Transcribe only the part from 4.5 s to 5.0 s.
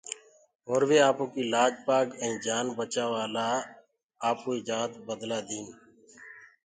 جآت